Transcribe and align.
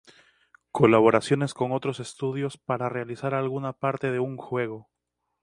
Colaboraciones 0.71 1.53
con 1.53 1.71
otros 1.73 1.99
estudios 1.99 2.57
para 2.57 2.89
realizar 2.89 3.35
alguna 3.35 3.71
parte 3.73 4.11
de 4.11 4.19
un 4.19 4.35
juego. 4.35 4.89